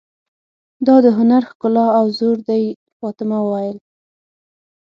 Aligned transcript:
دا 0.87 0.95
د 1.05 1.07
هنر 1.17 1.41
ښکلا 1.51 1.85
او 1.99 2.05
زور 2.17 2.37
دی، 2.49 2.63
فاطمه 2.99 3.37
وویل. 3.41 3.77